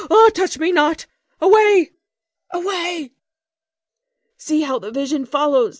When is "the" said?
4.79-4.89